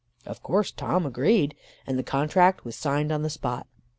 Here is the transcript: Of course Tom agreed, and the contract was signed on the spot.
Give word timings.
Of 0.25 0.41
course 0.41 0.71
Tom 0.71 1.05
agreed, 1.05 1.53
and 1.85 1.95
the 1.99 2.01
contract 2.01 2.65
was 2.65 2.75
signed 2.75 3.11
on 3.11 3.21
the 3.21 3.29
spot. 3.29 3.67